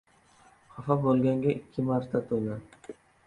•Xafa 0.77 0.95
bo‘lganga 1.03 1.53
ikki 1.57 1.85
marta 1.91 2.21
to‘la. 2.31 2.57